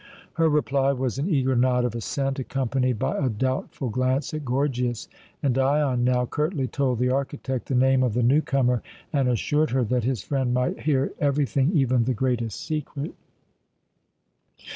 Her 0.33 0.49
reply 0.49 0.93
was 0.93 1.19
an 1.19 1.29
eager 1.29 1.55
nod 1.55 1.85
of 1.85 1.93
assent, 1.93 2.39
accompanied 2.39 2.97
by 2.97 3.19
a 3.19 3.29
doubtful 3.29 3.89
glance 3.89 4.33
at 4.33 4.43
Gorgias; 4.43 5.07
and 5.43 5.53
Dion 5.53 6.03
now 6.03 6.25
curtly 6.25 6.65
told 6.67 6.97
the 6.97 7.11
architect 7.11 7.67
the 7.67 7.75
name 7.75 8.01
of 8.01 8.15
the 8.15 8.23
newcomer, 8.23 8.81
and 9.13 9.29
assured 9.29 9.69
her 9.69 9.83
that 9.83 10.03
his 10.03 10.23
friend 10.23 10.55
might 10.55 10.79
hear 10.79 11.13
everything, 11.19 11.71
even 11.75 12.05
the 12.05 12.15
greatest 12.15 12.59
secret. 12.65 13.13